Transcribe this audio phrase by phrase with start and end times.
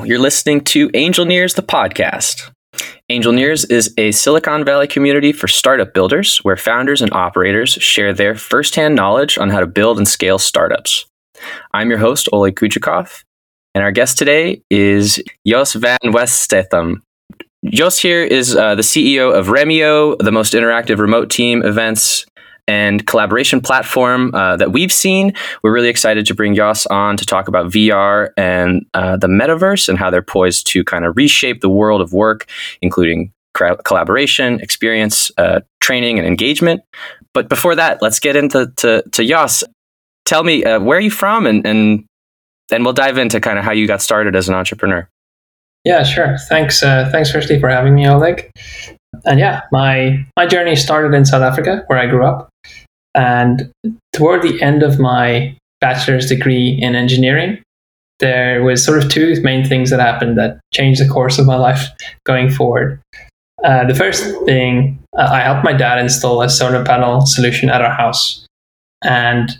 [0.00, 2.50] You're listening to Angelneers, the podcast.
[3.10, 8.34] Angelneers is a Silicon Valley community for startup builders where founders and operators share their
[8.34, 11.04] firsthand knowledge on how to build and scale startups.
[11.74, 13.22] I'm your host, Oleg Kuchikov,
[13.74, 17.02] and our guest today is Jos van Westhuizen.
[17.66, 22.24] Jos here is uh, the CEO of Remio, the most interactive remote team events
[22.68, 25.32] and collaboration platform uh, that we've seen.
[25.62, 29.88] We're really excited to bring Jos on to talk about VR and uh, the metaverse
[29.88, 32.48] and how they're poised to kind of reshape the world of work,
[32.80, 36.82] including collaboration, experience, uh, training, and engagement.
[37.34, 39.64] But before that, let's get into to, to Jos.
[40.24, 41.46] Tell me, uh, where are you from?
[41.46, 42.04] And, and,
[42.70, 45.08] and we'll dive into kind of how you got started as an entrepreneur.
[45.84, 46.36] Yeah, sure.
[46.48, 46.82] Thanks.
[46.82, 48.50] Uh, thanks, firstly, for having me, Oleg.
[49.24, 52.48] And yeah, my my journey started in South Africa, where I grew up.
[53.14, 53.70] And
[54.12, 57.62] toward the end of my bachelor's degree in engineering,
[58.20, 61.56] there was sort of two main things that happened that changed the course of my
[61.56, 61.88] life
[62.24, 63.00] going forward.
[63.64, 67.82] Uh, the first thing, uh, I helped my dad install a solar panel solution at
[67.82, 68.46] our house.
[69.04, 69.50] And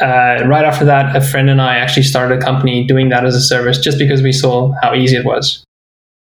[0.00, 3.34] uh, right after that, a friend and I actually started a company doing that as
[3.34, 5.62] a service just because we saw how easy it was.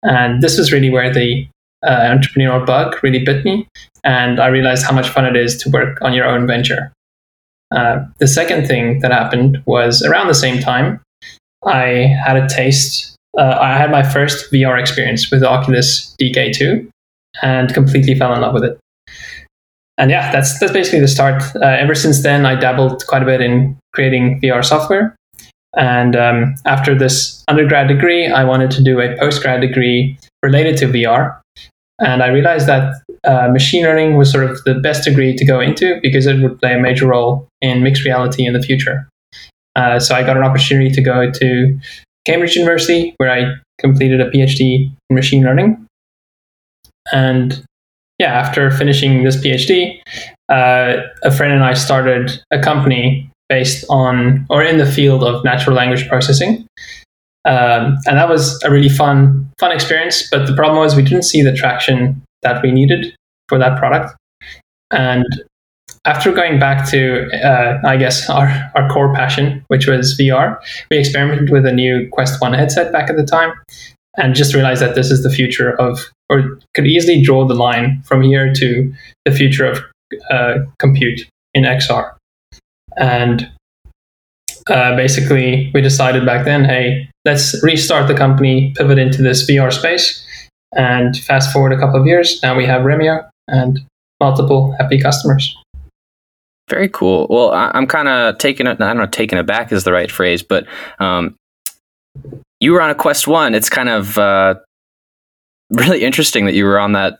[0.03, 1.47] And this was really where the
[1.85, 3.67] uh, entrepreneurial bug really bit me,
[4.05, 6.93] and I realized how much fun it is to work on your own venture.
[7.75, 11.01] Uh, the second thing that happened was around the same time,
[11.65, 13.17] I had a taste.
[13.39, 16.89] Uh, I had my first VR experience with Oculus DK2
[17.43, 18.79] and completely fell in love with it.
[19.99, 21.43] And yeah, that's that's basically the start.
[21.57, 25.15] Uh, ever since then, I dabbled quite a bit in creating VR software.
[25.75, 30.87] And um, after this undergrad degree, I wanted to do a postgrad degree related to
[30.87, 31.41] VR.
[32.03, 35.61] And I realized that uh, machine learning was sort of the best degree to go
[35.61, 39.09] into because it would play a major role in mixed reality in the future.
[39.77, 41.81] Uh, so I got an opportunity to go to
[42.25, 45.87] Cambridge University, where I completed a PhD in machine learning.
[47.13, 47.65] And
[48.19, 50.01] yeah, after finishing this PhD,
[50.49, 55.45] uh, a friend and I started a company based on or in the field of
[55.45, 56.67] natural language processing.
[57.45, 60.29] Um, and that was a really fun fun experience.
[60.31, 63.15] But the problem was we didn't see the traction that we needed
[63.49, 64.15] for that product.
[64.91, 65.25] And
[66.05, 70.59] after going back to, uh, I guess, our, our core passion, which was VR,
[70.91, 73.53] we experimented with a new Quest 1 headset back at the time
[74.17, 78.03] and just realized that this is the future of, or could easily draw the line
[78.05, 78.93] from here to
[79.25, 79.81] the future of
[80.31, 81.21] uh, compute
[81.55, 82.13] in XR.
[82.97, 83.51] And
[84.69, 89.73] uh, basically, we decided back then, hey, let's restart the company, pivot into this VR
[89.73, 90.27] space.
[90.75, 93.81] And fast forward a couple of years, now we have Remio and
[94.21, 95.57] multiple happy customers.
[96.71, 97.27] Very cool.
[97.29, 98.81] Well, I, am kind of taking it.
[98.81, 100.67] I don't know, taking it back is the right phrase, but
[101.01, 101.37] um,
[102.61, 103.55] you were on a Quest One.
[103.55, 104.55] It's kind of uh,
[105.71, 107.19] really interesting that you were on that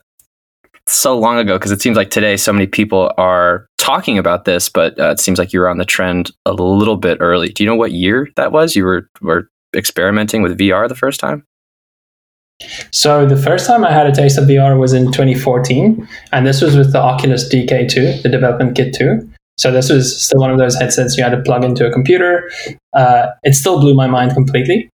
[0.87, 4.69] so long ago because it seems like today so many people are talking about this,
[4.69, 7.49] but uh, it seems like you were on the trend a little bit early.
[7.49, 8.75] Do you know what year that was?
[8.75, 11.45] You were were experimenting with VR the first time?
[12.91, 16.61] So the first time I had a taste of VR was in 2014, and this
[16.61, 19.29] was with the Oculus DK2, the development kit 2.
[19.57, 22.49] So this was still one of those headsets you had to plug into a computer.
[22.93, 24.89] Uh, it still blew my mind completely.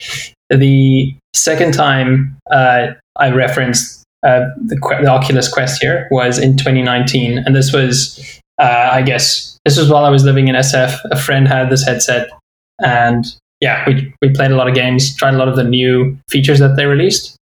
[0.49, 7.37] The second time uh, I referenced uh, the, the, Oculus Quest here was in 2019,
[7.37, 10.97] and this was, uh, I guess, this was while I was living in SF.
[11.11, 12.27] A friend had this headset,
[12.83, 13.25] and
[13.61, 16.59] yeah, we we played a lot of games, tried a lot of the new features
[16.59, 17.35] that they released,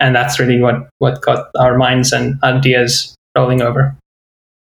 [0.00, 3.96] and that's really what what got our minds and ideas rolling over.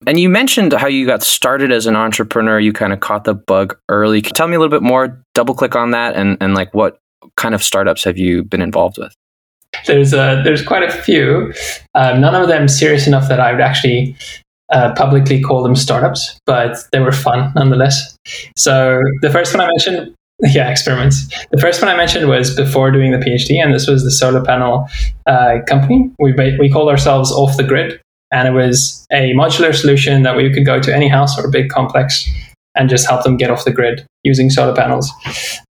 [0.07, 2.61] And you mentioned how you got started as an entrepreneur.
[2.61, 4.21] You kind of caught the bug early.
[4.21, 6.75] Can you tell me a little bit more, double click on that, and, and like
[6.75, 6.99] what
[7.37, 9.15] kind of startups have you been involved with?
[9.87, 11.53] There's uh, there's quite a few.
[11.95, 14.17] Um, none of them serious enough that I would actually
[14.73, 18.17] uh, publicly call them startups, but they were fun nonetheless.
[18.57, 20.16] So the first one I mentioned
[20.53, 21.27] yeah, experiments.
[21.51, 24.45] The first one I mentioned was before doing the PhD, and this was the solar
[24.45, 24.87] panel
[25.27, 26.11] uh, company.
[26.19, 28.01] We we called ourselves Off the Grid,
[28.31, 31.51] and it was a modular solution that we could go to any house or a
[31.51, 32.29] big complex
[32.75, 35.11] and just help them get off the grid using solar panels.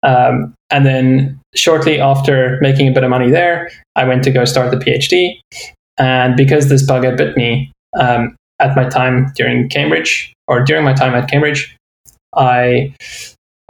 [0.02, 4.44] Um, and then shortly after making a bit of money there, I went to go
[4.44, 5.38] start the PhD.
[5.98, 10.84] And because this bug had bit me um, at my time during Cambridge, or during
[10.84, 11.76] my time at Cambridge,
[12.34, 12.94] I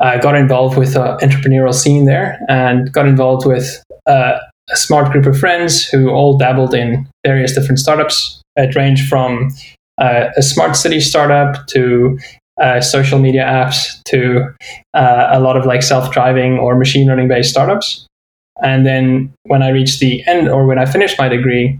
[0.00, 4.38] uh, got involved with the entrepreneurial scene there and got involved with uh,
[4.70, 8.40] a smart group of friends who all dabbled in various different startups.
[8.56, 9.50] It ranged from
[9.98, 12.18] uh, a smart city startup to
[12.60, 14.48] uh, social media apps to
[14.94, 18.06] uh, a lot of like self-driving or machine learning based startups.
[18.62, 21.78] And then when I reached the end or when I finished my degree,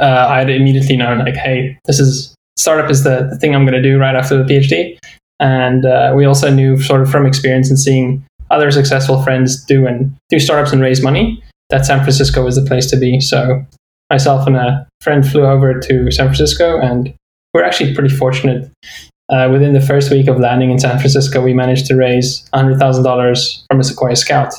[0.00, 3.64] uh, I had immediately known like, hey, this is startup is the, the thing I'm
[3.64, 4.98] going to do right after the PhD.
[5.44, 9.86] And uh, we also knew sort of from experience and seeing other successful friends do
[9.86, 13.20] and do startups and raise money that San Francisco was the place to be.
[13.20, 13.62] So
[14.08, 17.12] myself and a friend flew over to San Francisco and
[17.52, 18.70] we're actually pretty fortunate.
[19.28, 23.64] Uh, within the first week of landing in San Francisco, we managed to raise $100,000
[23.68, 24.54] from a Sequoia Scout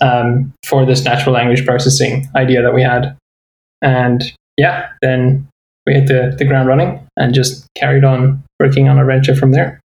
[0.00, 3.16] um, for this natural language processing idea that we had.
[3.80, 4.22] And
[4.56, 5.48] yeah, then
[5.84, 9.50] we hit the, the ground running and just carried on working on our venture from
[9.50, 9.81] there.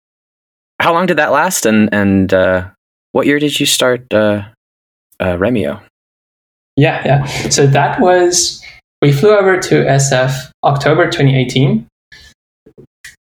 [0.80, 1.66] How long did that last?
[1.66, 2.70] And, and uh,
[3.12, 4.44] what year did you start uh,
[5.20, 5.82] uh Remio?
[6.76, 7.26] Yeah, yeah.
[7.50, 8.64] So that was,
[9.02, 11.88] we flew over to SF October 2018.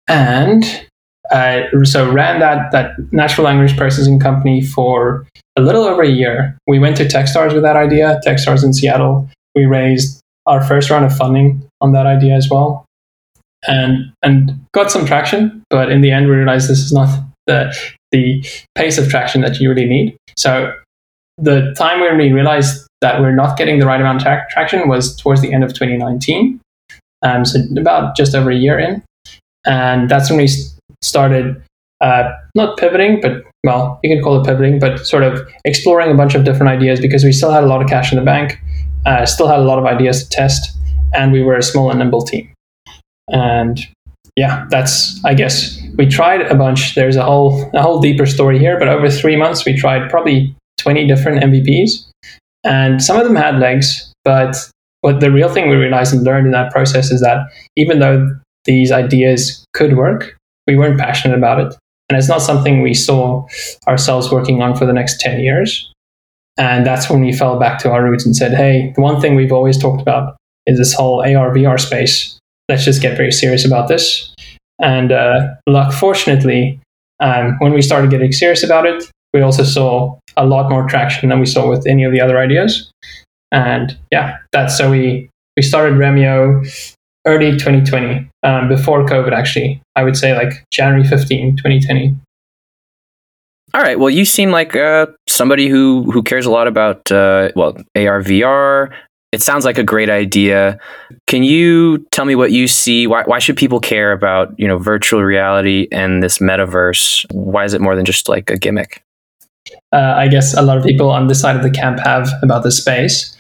[0.10, 0.88] And
[1.32, 5.28] uh, so ran that, that natural language processing company for
[5.58, 6.58] a little over a year.
[6.68, 9.30] We went to Techstars with that idea, Techstars in Seattle.
[9.56, 12.86] We raised our first round of funding on that idea as well.
[13.68, 17.10] And and got some traction, but in the end we realized this is not
[17.48, 17.76] the
[18.12, 18.46] the
[18.76, 20.18] pace of traction that you really need.
[20.38, 20.74] So
[21.38, 24.88] the time when we realized that we're not getting the right amount of tra- traction
[24.88, 26.60] was towards the end of 2019.
[27.24, 29.04] Um, so about just over a year in.
[29.66, 30.48] And that's when we
[31.04, 31.62] started
[32.02, 36.16] uh, not pivoting, but well, you can call it pivoting, but sort of exploring a
[36.16, 38.60] bunch of different ideas because we still had a lot of cash in the bank,
[39.06, 40.78] uh, still had a lot of ideas to test,
[41.14, 42.50] and we were a small and nimble team.
[43.30, 43.80] And
[44.36, 46.96] yeah, that's I guess we tried a bunch.
[46.96, 50.56] There's a whole a whole deeper story here, but over three months we tried probably
[50.80, 52.08] 20 different MVPs,
[52.64, 54.56] and some of them had legs, but
[55.02, 58.30] but the real thing we realized and learned in that process is that even though
[58.66, 60.36] these ideas could work,
[60.68, 61.76] we weren't passionate about it.
[62.10, 63.46] And it's not something we saw
[63.88, 65.92] ourselves working on for the next 10 years.
[66.58, 69.36] And that's when we fell back to our roots and said, hey, the one thing
[69.36, 70.36] we've always talked about
[70.66, 72.38] is this whole AR VR space.
[72.68, 74.34] Let's just get very serious about this.
[74.80, 76.80] And uh, luck, fortunately,
[77.20, 81.30] um, when we started getting serious about it, we also saw a lot more traction
[81.30, 82.92] than we saw with any of the other ideas.
[83.52, 86.64] And yeah, that's so we we started Remio
[87.26, 89.82] early 2020, um, before COVID, actually.
[89.96, 92.16] I would say like January 15, 2020.
[93.74, 94.00] All right.
[94.00, 98.22] Well, you seem like uh, somebody who who cares a lot about uh, well AR
[98.24, 98.94] VR.
[99.38, 100.80] It sounds like a great idea.
[101.28, 103.06] Can you tell me what you see?
[103.06, 107.26] Why why should people care about you know virtual reality and this metaverse?
[107.32, 109.04] Why is it more than just like a gimmick?
[109.94, 112.64] Uh, I guess a lot of people on this side of the camp have about
[112.64, 113.38] the space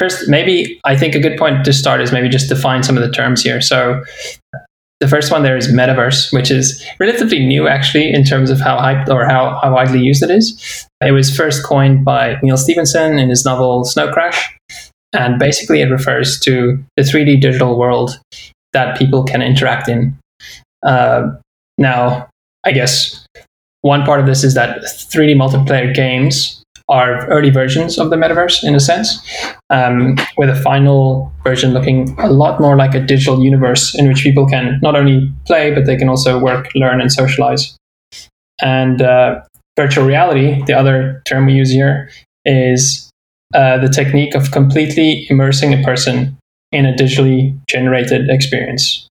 [0.00, 3.02] first, maybe I think a good point to start is maybe just define some of
[3.02, 3.60] the terms here.
[3.60, 4.02] So
[4.98, 8.78] the first one there is metaverse, which is relatively new actually in terms of how
[8.78, 10.86] hyped or how, how widely used it is.
[11.02, 14.56] It was first coined by Neal Stephenson in his novel Snow Crash.
[15.12, 18.18] And basically, it refers to the 3D digital world
[18.72, 20.16] that people can interact in.
[20.82, 21.28] Uh,
[21.78, 22.28] now,
[22.64, 23.26] I guess
[23.82, 28.64] one part of this is that 3D multiplayer games are early versions of the metaverse
[28.64, 29.18] in a sense,
[29.70, 34.22] um, with a final version looking a lot more like a digital universe in which
[34.22, 37.76] people can not only play, but they can also work, learn, and socialize.
[38.60, 39.40] And uh,
[39.76, 42.10] virtual reality, the other term we use here,
[42.44, 43.09] is
[43.54, 46.36] uh, the technique of completely immersing a person
[46.72, 49.08] in a digitally generated experience.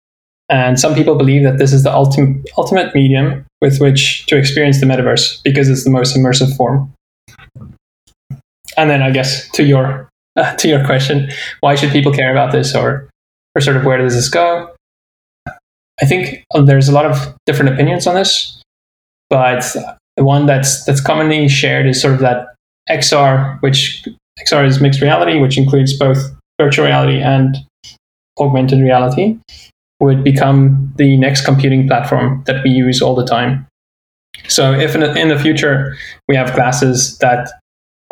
[0.48, 4.80] And some people believe that this is the ultimate, ultimate medium with which to experience
[4.80, 6.92] the metaverse because it's the most immersive form
[8.80, 11.30] and then I guess to your uh, to your question,
[11.60, 13.10] why should people care about this, or
[13.56, 14.74] or sort of where does this go?
[16.02, 18.62] I think uh, there's a lot of different opinions on this,
[19.30, 19.76] but
[20.16, 22.48] the one that's that's commonly shared is sort of that
[22.90, 24.08] XR, which
[24.46, 26.18] XR is mixed reality, which includes both
[26.60, 27.58] virtual reality and
[28.40, 29.38] augmented reality,
[30.00, 33.68] would become the next computing platform that we use all the time.
[34.48, 35.96] So if in the, in the future
[36.28, 37.50] we have glasses that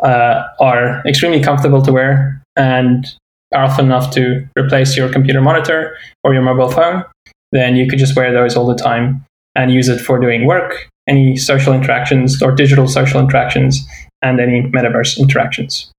[0.04, 3.06] uh, are extremely comfortable to wear and
[3.54, 7.04] powerful enough to replace your computer monitor or your mobile phone,
[7.52, 9.24] then you could just wear those all the time
[9.56, 13.88] and use it for doing work, any social interactions or digital social interactions,
[14.22, 15.92] and any metaverse interactions.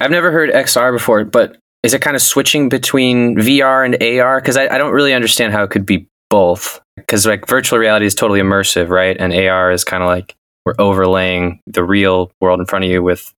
[0.00, 4.40] I've never heard XR before, but is it kind of switching between VR and AR?
[4.40, 6.80] Because I, I don't really understand how it could be both.
[6.96, 9.16] Because like virtual reality is totally immersive, right?
[9.18, 13.02] And AR is kind of like we're overlaying the real world in front of you
[13.02, 13.32] with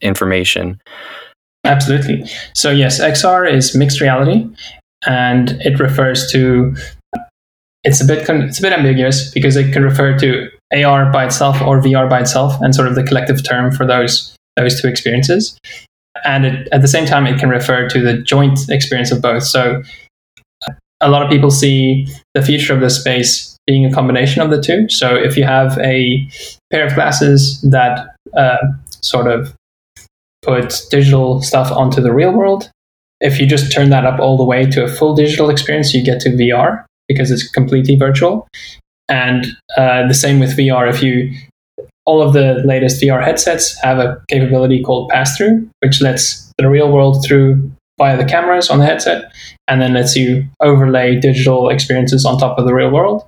[0.00, 0.80] information.
[1.64, 2.28] Absolutely.
[2.52, 4.46] So yes, XR is mixed reality,
[5.06, 6.76] and it refers to.
[7.84, 11.60] It's a bit it's a bit ambiguous because it can refer to AR by itself
[11.62, 15.58] or VR by itself, and sort of the collective term for those those two experiences.
[16.24, 19.42] And it, at the same time, it can refer to the joint experience of both.
[19.42, 19.82] So
[21.00, 24.60] a lot of people see the future of this space being a combination of the
[24.60, 24.88] two.
[24.88, 26.26] So if you have a
[26.70, 29.54] pair of glasses that uh, sort of
[30.42, 32.70] put digital stuff onto the real world,
[33.20, 36.04] if you just turn that up all the way to a full digital experience, you
[36.04, 38.46] get to VR because it's completely virtual.
[39.08, 40.88] And uh, the same with VR.
[40.88, 41.34] If you
[42.06, 46.68] all of the latest VR headsets have a capability called pass through, which lets the
[46.68, 49.32] real world through via the cameras on the headset,
[49.68, 53.24] and then lets you overlay digital experiences on top of the real world.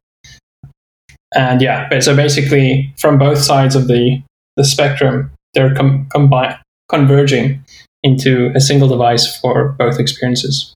[1.34, 4.22] And yeah, so basically, from both sides of the,
[4.56, 7.64] the spectrum, they're com- combi- converging
[8.02, 10.75] into a single device for both experiences.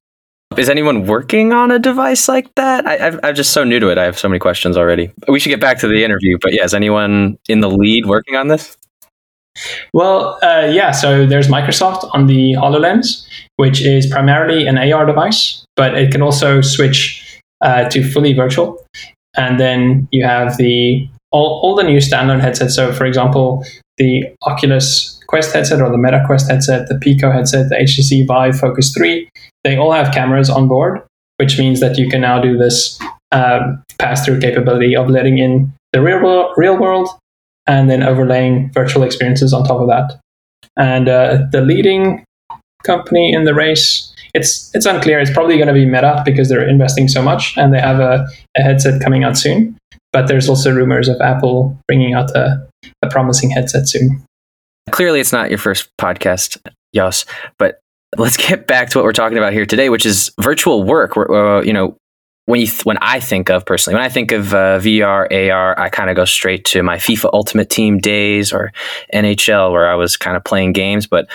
[0.57, 2.87] Is anyone working on a device like that?
[2.87, 3.99] I, am I'm just so new to it.
[3.99, 5.13] I have so many questions already.
[5.29, 8.35] We should get back to the interview, but yeah, is anyone in the lead working
[8.35, 8.77] on this?
[9.95, 10.91] Well, uh, yeah.
[10.91, 13.27] So there's Microsoft on the HoloLens,
[13.57, 18.85] which is primarily an AR device, but it can also switch uh, to fully virtual.
[19.37, 22.75] And then you have the all, all the new standalone headsets.
[22.75, 23.65] So, for example,
[24.01, 28.59] the Oculus Quest headset or the Meta Quest headset, the Pico headset, the HTC Vive
[28.59, 29.29] Focus 3,
[29.63, 31.03] they all have cameras on board,
[31.37, 32.99] which means that you can now do this
[33.31, 37.09] um, pass through capability of letting in the real world, real world
[37.67, 40.19] and then overlaying virtual experiences on top of that.
[40.77, 42.25] And uh, the leading
[42.85, 45.21] company in the race, it's it's unclear.
[45.21, 48.27] It's probably going to be Meta because they're investing so much and they have a,
[48.57, 49.77] a headset coming out soon.
[50.13, 52.67] But there's also rumors of Apple bringing out a,
[53.03, 54.25] a promising headset soon.
[54.91, 56.59] Clearly, it's not your first podcast,
[56.95, 57.25] Jos,
[57.59, 57.81] but
[58.17, 61.17] let's get back to what we're talking about here today, which is virtual work.
[61.17, 61.97] Uh, you know,
[62.47, 65.79] when you th- when I think of personally, when I think of uh, VR, AR,
[65.79, 68.73] I kind of go straight to my FIFA Ultimate Team days or
[69.15, 71.07] NHL, where I was kind of playing games.
[71.07, 71.29] But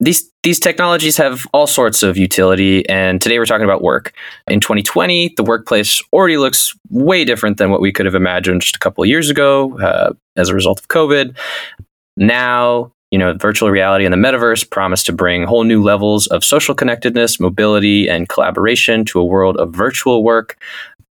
[0.00, 4.12] these these technologies have all sorts of utility, and today we're talking about work.
[4.48, 8.76] In 2020, the workplace already looks way different than what we could have imagined just
[8.76, 11.36] a couple of years ago uh, as a result of COVID.
[12.16, 16.44] Now, you know, virtual reality and the metaverse promise to bring whole new levels of
[16.44, 20.58] social connectedness, mobility, and collaboration to a world of virtual work.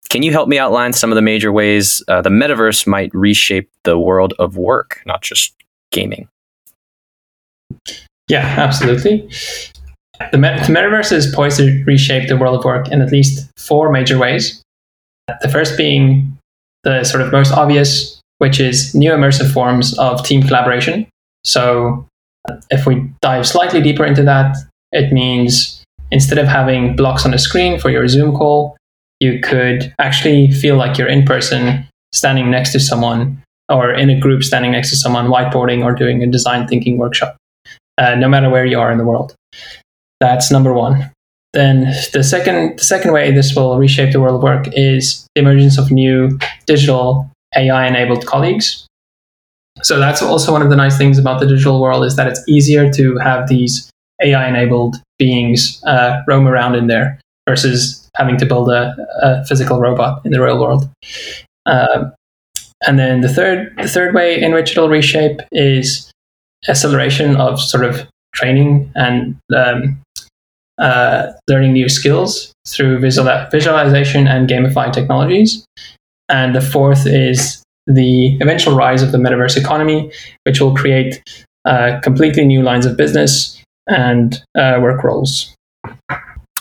[0.09, 3.69] Can you help me outline some of the major ways uh, the metaverse might reshape
[3.83, 5.53] the world of work, not just
[5.91, 6.27] gaming?
[8.29, 9.27] Yeah, absolutely.
[10.31, 13.49] The, met- the metaverse is poised to reshape the world of work in at least
[13.57, 14.61] four major ways.
[15.41, 16.37] The first being
[16.83, 21.07] the sort of most obvious, which is new immersive forms of team collaboration.
[21.43, 22.05] So,
[22.49, 24.55] uh, if we dive slightly deeper into that,
[24.91, 28.77] it means instead of having blocks on the screen for your Zoom call,
[29.19, 34.19] you could actually feel like you're in person standing next to someone or in a
[34.19, 37.37] group standing next to someone whiteboarding or doing a design thinking workshop,
[37.99, 39.35] uh, no matter where you are in the world.
[40.19, 41.11] That's number one.
[41.53, 45.41] Then the second, the second way this will reshape the world of work is the
[45.41, 48.87] emergence of new digital AI enabled colleagues.
[49.81, 52.43] So that's also one of the nice things about the digital world is that it's
[52.47, 53.89] easier to have these
[54.21, 59.79] AI enabled beings uh, roam around in there versus having to build a, a physical
[59.79, 60.87] robot in the real world.
[61.65, 62.09] Uh,
[62.85, 66.08] and then the third, the third way in which it'll reshape is
[66.67, 70.01] acceleration of sort of training and um,
[70.77, 75.65] uh, learning new skills through visual, visualization and gamified technologies.
[76.29, 80.11] And the fourth is the eventual rise of the metaverse economy,
[80.43, 81.21] which will create
[81.65, 85.53] uh, completely new lines of business and uh, work roles.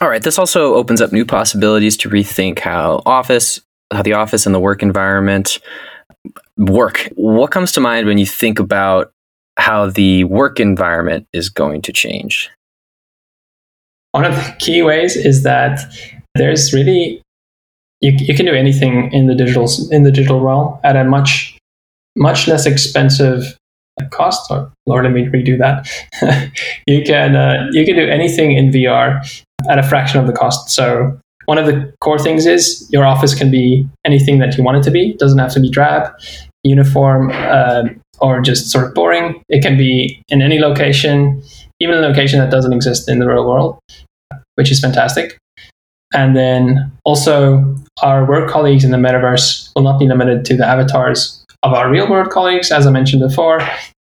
[0.01, 0.23] All right.
[0.23, 3.61] This also opens up new possibilities to rethink how office,
[3.93, 5.59] how the office and the work environment
[6.57, 7.09] work.
[7.15, 9.13] What comes to mind when you think about
[9.59, 12.51] how the work environment is going to change?
[14.13, 15.81] One of the key ways is that
[16.35, 17.21] there's really
[18.01, 21.59] you, you can do anything in the digital in the digital realm at a much
[22.17, 23.57] much less expensive
[24.11, 24.51] cost.
[24.51, 26.53] Or Lord, let me redo that.
[26.87, 29.21] you can uh, you can do anything in VR
[29.69, 30.71] at a fraction of the cost.
[30.71, 34.79] So one of the core things is your office can be anything that you want
[34.79, 35.11] it to be.
[35.11, 36.13] It doesn't have to be drab,
[36.63, 37.85] uniform, uh,
[38.21, 39.43] or just sort of boring.
[39.49, 41.43] It can be in any location,
[41.81, 43.79] even a location that doesn't exist in the real world,
[44.57, 45.39] which is fantastic.
[46.15, 50.67] And then also, our work colleagues in the metaverse will not be limited to the
[50.67, 52.71] avatars of our real world colleagues.
[52.71, 53.61] As I mentioned before,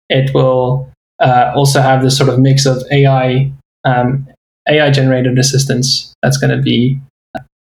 [0.08, 0.90] it will
[1.20, 3.52] uh, also have this sort of mix of AI,
[3.84, 4.26] um,
[4.68, 6.98] AI generated assistance that's going to be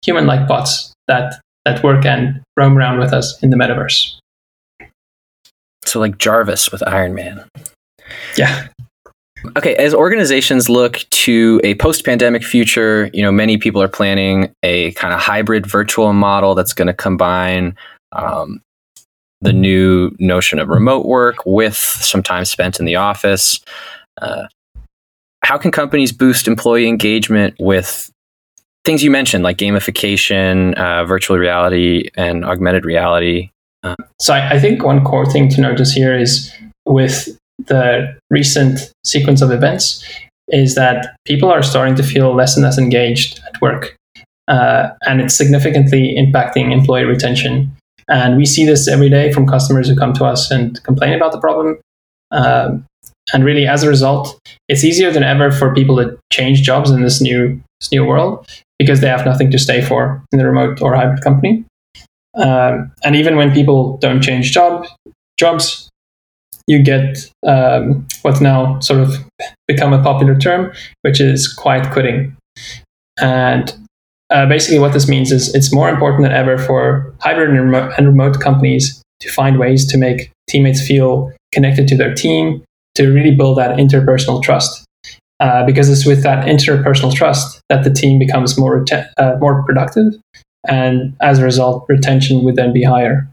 [0.05, 4.17] human like bots that, that work and roam around with us in the metaverse.
[5.87, 7.45] So, like Jarvis with Iron Man.
[8.37, 8.67] Yeah.
[9.55, 14.91] Okay, as organizations look to a post-pandemic future, you know, many people are planning a
[14.93, 17.75] kind of hybrid virtual model that's going to combine
[18.11, 18.61] um,
[19.41, 23.59] the new notion of remote work with some time spent in the office.
[24.21, 24.47] Uh,
[25.43, 28.11] how can companies boost employee engagement with
[28.83, 33.51] things you mentioned, like gamification, uh, virtual reality, and augmented reality?
[33.83, 36.53] Uh, so I, I think one core thing to notice here is
[36.85, 40.03] with the recent sequence of events
[40.49, 43.95] is that people are starting to feel less and less engaged at work.
[44.47, 47.69] Uh, and it's significantly impacting employee retention.
[48.09, 51.33] And we see this every day from customers who come to us and complain about
[51.33, 51.79] the problem.
[52.31, 52.85] Um,
[53.33, 57.01] and really, as a result, it's easier than ever for people to change jobs in
[57.01, 58.47] this new this new world
[58.79, 61.65] because they have nothing to stay for in the remote or hybrid company.
[62.37, 64.85] Um, and even when people don't change job
[65.37, 65.89] jobs,
[66.67, 69.15] you get um, what's now sort of
[69.67, 72.35] become a popular term, which is quiet quitting.
[73.19, 73.73] And
[74.29, 77.93] uh, basically, what this means is it's more important than ever for hybrid and remote,
[77.97, 82.63] and remote companies to find ways to make teammates feel connected to their team,
[82.95, 84.83] to really build that interpersonal trust.
[85.39, 90.13] Uh, because it's with that interpersonal trust that the team becomes more uh, more productive,
[90.67, 93.27] and as a result, retention would then be higher.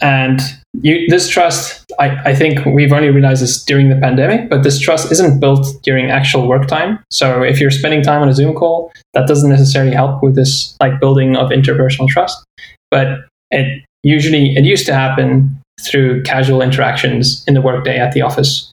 [0.00, 0.40] And
[0.80, 4.78] you, this trust, I, I think we've only realized this during the pandemic, but this
[4.78, 7.00] trust isn't built during actual work time.
[7.10, 10.76] So if you're spending time on a Zoom call, that doesn't necessarily help with this
[10.80, 12.42] like building of interpersonal trust.
[12.90, 18.22] But it usually it used to happen through casual interactions in the workday at the
[18.22, 18.70] office.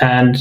[0.00, 0.36] And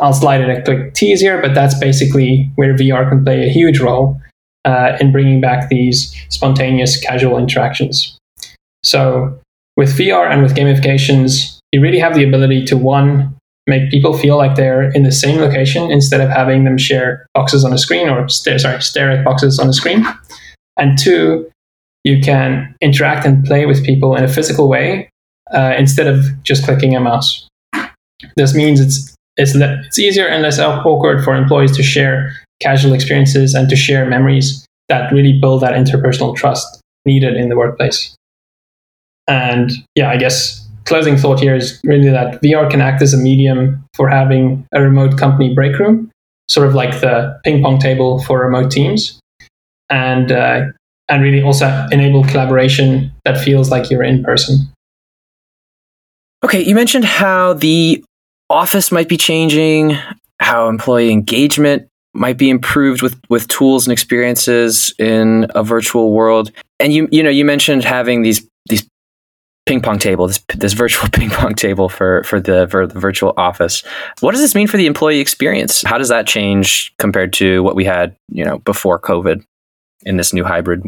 [0.00, 3.52] I'll slide in a quick tease here, but that's basically where VR can play a
[3.52, 4.20] huge role
[4.66, 8.18] uh, in bringing back these spontaneous casual interactions.
[8.82, 9.38] So
[9.76, 14.36] with VR and with gamifications, you really have the ability to one, make people feel
[14.36, 18.08] like they're in the same location instead of having them share boxes on a screen
[18.08, 20.04] or stare, sorry, stare at boxes on a screen.
[20.76, 21.50] And two,
[22.04, 25.08] you can interact and play with people in a physical way
[25.52, 27.48] uh, instead of just clicking a mouse.
[28.36, 32.92] This means it's it's, le- it's easier and less awkward for employees to share casual
[32.92, 38.14] experiences and to share memories that really build that interpersonal trust needed in the workplace.
[39.28, 43.16] And yeah, I guess closing thought here is really that VR can act as a
[43.16, 46.10] medium for having a remote company break room,
[46.48, 49.20] sort of like the ping pong table for remote teams,
[49.90, 50.62] and uh,
[51.08, 54.58] and really also enable collaboration that feels like you're in person.
[56.44, 58.04] Okay, you mentioned how the
[58.48, 59.98] office might be changing,
[60.38, 66.50] how employee engagement might be improved with with tools and experiences in a virtual world.
[66.80, 68.86] And you you know you mentioned having these these
[69.66, 73.34] ping pong table, this this virtual ping pong table for for the for the virtual
[73.36, 73.82] office.
[74.20, 75.82] What does this mean for the employee experience?
[75.82, 79.44] How does that change compared to what we had, you know, before COVID
[80.04, 80.82] in this new hybrid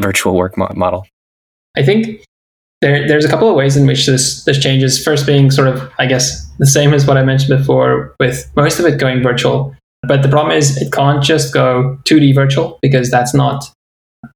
[0.00, 1.06] virtual work mo- model?
[1.76, 2.24] I think
[2.80, 5.02] there, there's a couple of ways in which this this changes.
[5.02, 8.78] First, being sort of, I guess, the same as what I mentioned before, with most
[8.78, 9.74] of it going virtual.
[10.06, 13.64] But the problem is, it can't just go 2D virtual because that's not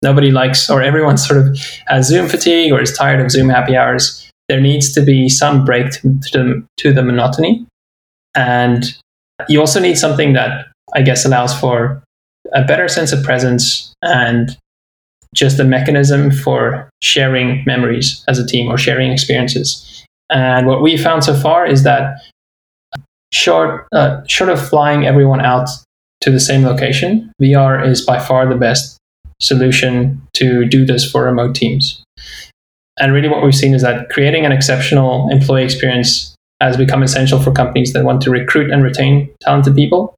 [0.03, 3.77] nobody likes, or everyone sort of has Zoom fatigue or is tired of Zoom happy
[3.77, 4.31] hours.
[4.49, 6.01] There needs to be some break to,
[6.33, 7.67] the, to the monotony.
[8.35, 8.85] And
[9.49, 12.03] you also need something that I guess allows for
[12.55, 14.57] a better sense of presence and
[15.35, 20.07] just a mechanism for sharing memories as a team or sharing experiences.
[20.31, 22.21] And what we found so far is that
[23.33, 25.69] short, uh, short of flying everyone out
[26.21, 28.99] to the same location, VR is by far the best
[29.41, 32.03] solution to do this for remote teams.
[32.99, 37.41] And really, what we've seen is that creating an exceptional employee experience has become essential
[37.41, 40.17] for companies that want to recruit and retain talented people.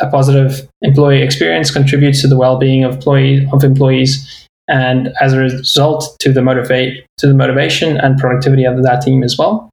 [0.00, 6.16] A positive employee experience contributes to the well-being of, of employees, and as a result,
[6.20, 9.70] to the motivate to the motivation and productivity of that team as well.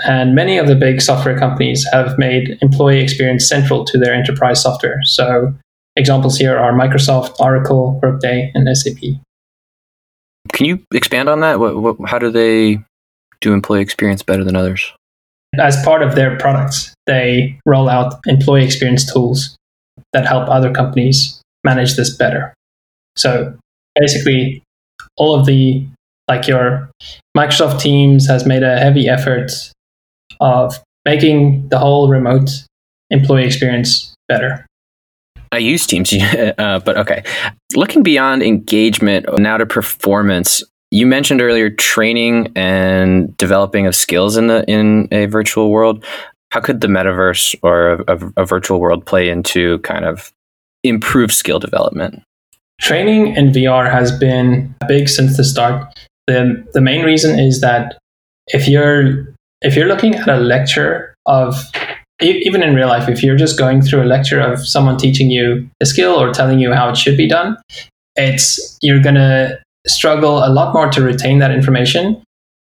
[0.00, 4.62] And many of the big software companies have made employee experience central to their enterprise
[4.62, 5.00] software.
[5.04, 5.54] So
[5.98, 9.20] Examples here are Microsoft, Oracle, Workday, and SAP.
[10.52, 11.58] Can you expand on that?
[11.58, 12.78] What, what, how do they
[13.40, 14.92] do employee experience better than others?
[15.58, 19.56] As part of their products, they roll out employee experience tools
[20.12, 22.54] that help other companies manage this better.
[23.16, 23.56] So
[23.98, 24.62] basically,
[25.16, 25.84] all of the
[26.28, 26.90] like your
[27.36, 29.50] Microsoft Teams has made a heavy effort
[30.40, 30.74] of
[31.04, 32.50] making the whole remote
[33.10, 34.66] employee experience better.
[35.50, 36.12] I use Teams,
[36.58, 37.22] uh, but okay.
[37.74, 44.46] Looking beyond engagement now to performance, you mentioned earlier training and developing of skills in
[44.46, 46.04] the in a virtual world.
[46.50, 50.32] how could the metaverse or a, a, a virtual world play into kind of
[50.82, 52.22] improve skill development?
[52.80, 55.98] Training in VR has been big since the start.
[56.26, 57.98] The, the main reason is that
[58.48, 61.56] if you're if you're looking at a lecture of
[62.20, 65.68] even in real life if you're just going through a lecture of someone teaching you
[65.80, 67.56] a skill or telling you how it should be done
[68.16, 72.22] it's you're going to struggle a lot more to retain that information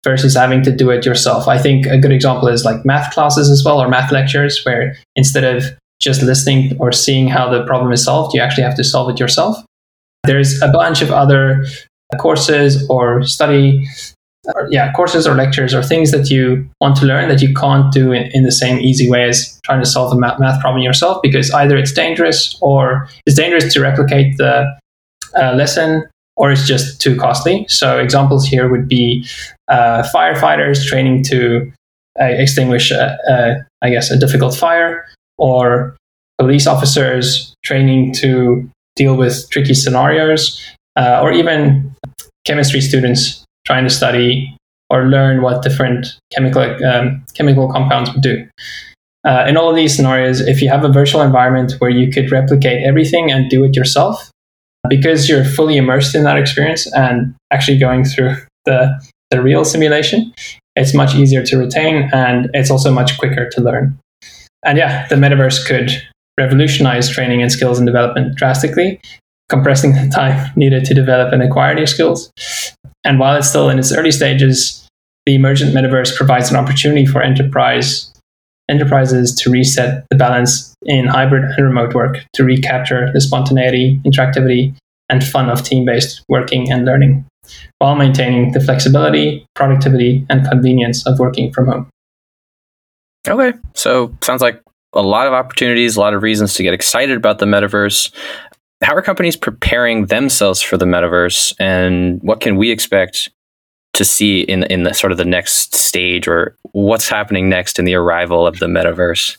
[0.03, 1.47] versus having to do it yourself.
[1.47, 4.95] I think a good example is like math classes as well or math lectures where
[5.15, 5.63] instead of
[5.99, 9.19] just listening or seeing how the problem is solved you actually have to solve it
[9.19, 9.57] yourself.
[10.25, 11.65] There's a bunch of other
[12.19, 13.87] courses or study
[14.69, 18.11] yeah courses or lectures or things that you want to learn that you can't do
[18.11, 21.19] in, in the same easy way as trying to solve a math, math problem yourself
[21.21, 24.65] because either it's dangerous or it's dangerous to replicate the
[25.37, 26.03] uh, lesson
[26.37, 27.65] or it's just too costly.
[27.69, 29.25] So examples here would be
[29.67, 31.71] uh, firefighters training to
[32.19, 35.05] uh, extinguish i guess a difficult fire
[35.37, 35.97] or
[36.37, 40.61] police officers training to deal with tricky scenarios
[40.95, 41.93] uh, or even
[42.45, 44.55] chemistry students trying to study
[44.89, 48.47] or learn what different chemical um, chemical compounds would do.
[49.25, 52.31] Uh, in all of these scenarios, if you have a virtual environment where you could
[52.31, 54.29] replicate everything and do it yourself,
[54.87, 58.87] because you're fully immersed in that experience and actually going through the,
[59.31, 60.31] the real simulation,
[60.75, 63.97] it's much easier to retain and it's also much quicker to learn.
[64.63, 65.91] And yeah, the metaverse could
[66.37, 68.99] revolutionize training and skills and development drastically,
[69.49, 72.31] compressing the time needed to develop and acquire new skills.
[73.03, 74.87] And while it's still in its early stages,
[75.25, 78.11] the emergent metaverse provides an opportunity for enterprise
[78.67, 84.75] enterprises to reset the balance in hybrid and remote work to recapture the spontaneity, interactivity,
[85.07, 87.23] and fun of team-based working and learning,
[87.77, 91.87] while maintaining the flexibility, productivity, and convenience of working from home.
[93.27, 94.59] Okay, so sounds like
[94.93, 98.11] a lot of opportunities, a lot of reasons to get excited about the metaverse
[98.85, 103.31] how are companies preparing themselves for the metaverse and what can we expect
[103.93, 107.85] to see in in the sort of the next stage or what's happening next in
[107.85, 109.37] the arrival of the metaverse?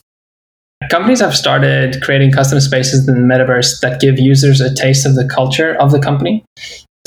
[0.91, 5.15] Companies have started creating custom spaces in the metaverse that give users a taste of
[5.15, 6.45] the culture of the company.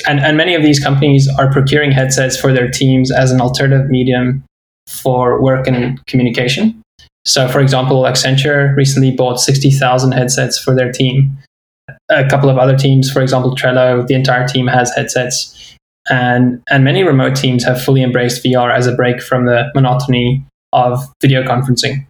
[0.07, 3.89] And, and many of these companies are procuring headsets for their teams as an alternative
[3.89, 4.45] medium
[4.87, 6.81] for work and communication.
[7.25, 11.37] So for example accenture recently bought 60000 headsets for their team
[12.09, 15.75] a couple of other teams, for example, Trello, the entire team has headsets.
[16.09, 20.43] And, and many remote teams have fully embraced VR as a break from the monotony
[20.73, 22.05] of video conferencing.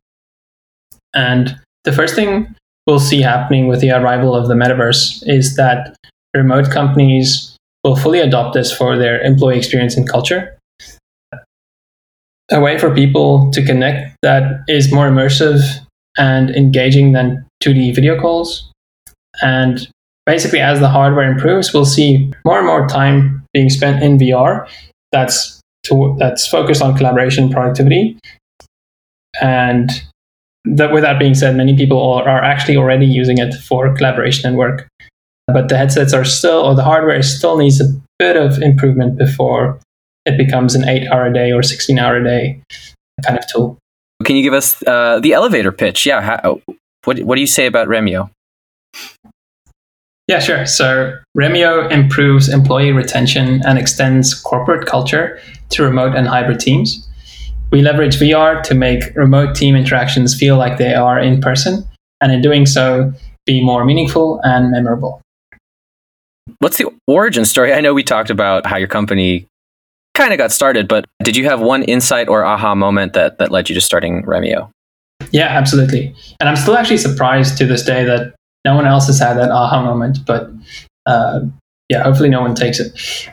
[1.13, 2.55] And the first thing
[2.87, 5.95] we'll see happening with the arrival of the metaverse is that
[6.33, 10.57] remote companies will fully adopt this for their employee experience and culture.
[12.51, 15.61] A way for people to connect that is more immersive
[16.17, 18.68] and engaging than 2D video calls
[19.41, 19.87] and
[20.25, 24.69] basically, as the hardware improves, we'll see more and more time being spent in VR
[25.11, 28.17] that's to, that's focused on collaboration and productivity.
[29.41, 29.89] And
[30.65, 34.57] that, with that being said, many people are actually already using it for collaboration and
[34.57, 34.87] work.
[35.47, 37.85] But the headsets are still, or the hardware still needs a
[38.19, 39.79] bit of improvement before
[40.25, 42.61] it becomes an eight hour a day or 16 hour a day
[43.25, 43.77] kind of tool.
[44.23, 46.05] Can you give us uh, the elevator pitch?
[46.05, 46.21] Yeah.
[46.21, 46.61] How,
[47.05, 48.29] what, what do you say about Remio?
[50.29, 50.67] Yeah, sure.
[50.67, 57.09] So Remio improves employee retention and extends corporate culture to remote and hybrid teams.
[57.71, 61.83] We leverage VR to make remote team interactions feel like they are in person,
[62.21, 63.11] and in doing so,
[63.47, 65.19] be more meaningful and memorable.
[66.59, 67.73] What's the origin story?
[67.73, 69.47] I know we talked about how your company
[70.13, 73.49] kind of got started, but did you have one insight or aha moment that, that
[73.49, 74.69] led you to starting Remio?
[75.31, 76.13] Yeah, absolutely.
[76.39, 78.35] And I'm still actually surprised to this day that
[78.65, 80.49] no one else has had that aha moment, but
[81.05, 81.41] uh,
[81.89, 82.91] yeah, hopefully no one takes it.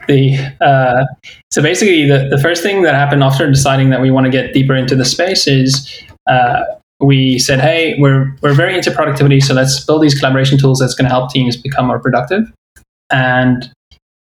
[0.09, 1.05] The uh,
[1.51, 4.55] so basically the, the first thing that happened after deciding that we want to get
[4.55, 6.65] deeper into the space is uh,
[7.01, 10.95] we said, hey, we're we're very into productivity, so let's build these collaboration tools that's
[10.95, 12.51] going to help teams become more productive.
[13.11, 13.71] And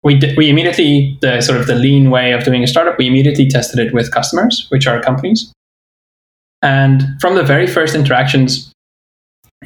[0.03, 3.07] we d- we immediately the sort of the lean way of doing a startup, we
[3.07, 5.53] immediately tested it with customers, which are companies.
[6.61, 8.73] And from the very first interactions,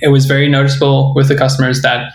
[0.01, 2.13] it was very noticeable with the customers that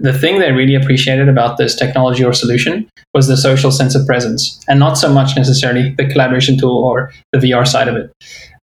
[0.00, 4.06] the thing they really appreciated about this technology or solution was the social sense of
[4.06, 8.10] presence and not so much necessarily the collaboration tool or the VR side of it.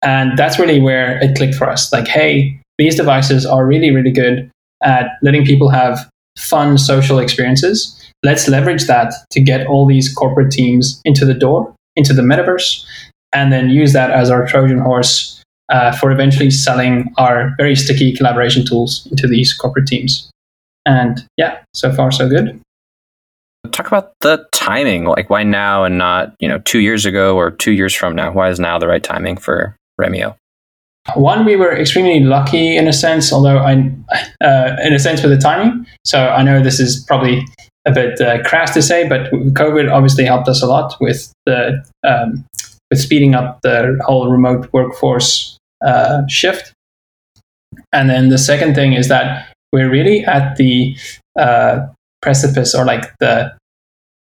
[0.01, 1.91] And that's really where it clicked for us.
[1.91, 4.49] Like, hey, these devices are really, really good
[4.81, 7.97] at letting people have fun social experiences.
[8.23, 12.83] Let's leverage that to get all these corporate teams into the door, into the metaverse,
[13.33, 15.40] and then use that as our Trojan horse
[15.71, 20.29] uh, for eventually selling our very sticky collaboration tools into these corporate teams.
[20.85, 22.59] And yeah, so far so good.
[23.71, 25.05] Talk about the timing.
[25.05, 28.31] Like, why now and not, you know, two years ago or two years from now?
[28.31, 30.35] Why is now the right timing for Remio?
[31.15, 33.73] One, we were extremely lucky in a sense, although I,
[34.43, 35.85] uh, in a sense, with the timing.
[36.05, 37.43] So I know this is probably
[37.85, 41.83] a bit uh, crass to say, but COVID obviously helped us a lot with the
[42.03, 42.45] um,
[42.89, 46.73] with speeding up the whole remote workforce uh, shift.
[47.93, 50.95] And then the second thing is that we're really at the
[51.39, 51.87] uh,
[52.21, 53.55] precipice or like the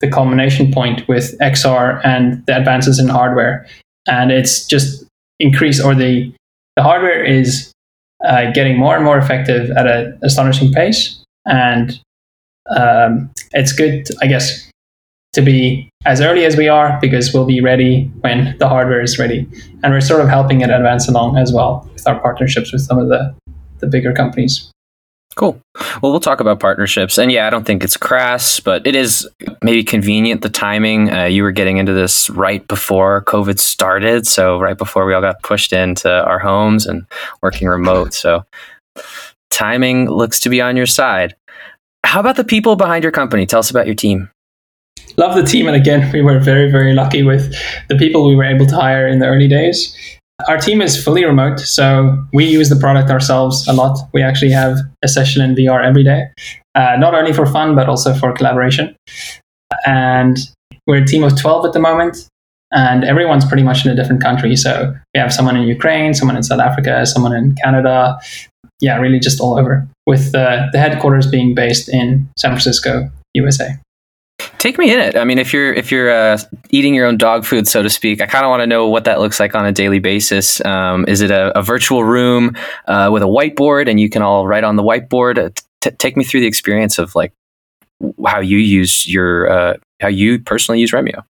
[0.01, 3.67] the culmination point with XR and the advances in hardware,
[4.09, 5.05] and it's just
[5.41, 6.33] increased or the
[6.77, 7.73] the hardware is
[8.25, 12.01] uh, getting more and more effective at an astonishing pace, and
[12.75, 14.70] um, it's good, I guess,
[15.33, 19.19] to be as early as we are because we'll be ready when the hardware is
[19.19, 19.47] ready,
[19.83, 22.99] and we're sort of helping it advance along as well with our partnerships with some
[22.99, 23.35] of the
[23.79, 24.71] the bigger companies.
[25.37, 25.61] Cool.
[26.03, 27.17] Well, we'll talk about partnerships.
[27.17, 29.29] And yeah, I don't think it's crass, but it is
[29.63, 31.11] maybe convenient the timing.
[31.11, 34.27] Uh, you were getting into this right before COVID started.
[34.27, 37.07] So, right before we all got pushed into our homes and
[37.43, 38.13] working remote.
[38.13, 38.45] So,
[39.51, 41.37] timing looks to be on your side.
[42.05, 43.47] How about the people behind your company?
[43.47, 44.31] Tell us about your team.
[45.17, 45.67] Love the team.
[45.67, 47.55] And again, we were very, very lucky with
[47.89, 49.97] the people we were able to hire in the early days.
[50.49, 53.99] Our team is fully remote, so we use the product ourselves a lot.
[54.15, 56.29] We actually have a session in VR every day,
[56.75, 58.97] uh, not only for fun, but also for collaboration.
[59.87, 60.39] And
[60.87, 62.27] we're a team of 12 at the moment,
[62.73, 64.57] and everyone's pretty much in a different country.
[64.57, 68.19] So we have someone in Ukraine, someone in South Africa, someone in Canada.
[68.81, 73.77] Yeah, really just all over, with uh, the headquarters being based in San Francisco, USA.
[74.61, 75.17] Take me in it.
[75.17, 76.37] I mean, if you're if you're uh,
[76.69, 79.05] eating your own dog food, so to speak, I kind of want to know what
[79.05, 80.63] that looks like on a daily basis.
[80.67, 82.55] Um, is it a, a virtual room
[82.87, 85.59] uh, with a whiteboard, and you can all write on the whiteboard?
[85.81, 87.33] T- take me through the experience of like
[88.27, 91.25] how you use your uh, how you personally use Remio.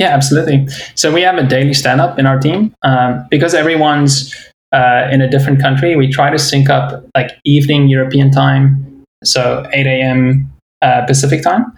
[0.00, 0.66] Yeah, absolutely.
[0.96, 4.34] So we have a daily stand up in our team um, because everyone's
[4.72, 5.94] uh, in a different country.
[5.94, 10.50] We try to sync up like evening European time, so 8 a.m
[10.82, 11.72] uh, Pacific time.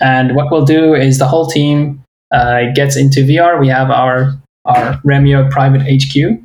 [0.00, 3.58] And what we'll do is the whole team uh, gets into VR.
[3.58, 6.40] We have our our Remio private HQ,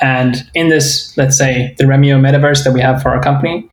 [0.00, 3.68] and in this, let's say the Remio metaverse that we have for our company,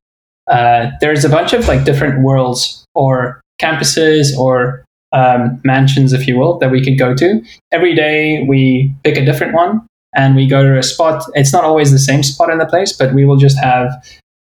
[0.47, 6.37] uh, there's a bunch of like different worlds or campuses or um, mansions, if you
[6.37, 7.41] will, that we could go to.
[7.71, 11.23] Every day we pick a different one and we go to a spot.
[11.33, 13.89] It's not always the same spot in the place, but we will just have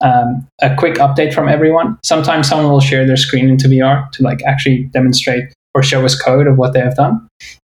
[0.03, 1.97] um, a quick update from everyone.
[2.03, 6.19] Sometimes someone will share their screen into VR to like actually demonstrate or show us
[6.21, 7.27] code of what they have done.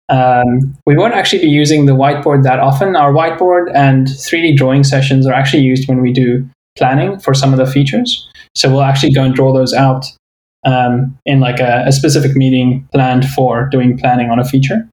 [0.09, 2.95] Um, we won't actually be using the whiteboard that often.
[2.95, 7.53] Our whiteboard and 3D drawing sessions are actually used when we do planning for some
[7.53, 8.29] of the features.
[8.55, 10.05] So we'll actually go and draw those out
[10.65, 14.89] um, in like a, a specific meeting planned for doing planning on a feature.